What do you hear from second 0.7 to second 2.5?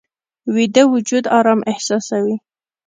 وجود آرام احساسوي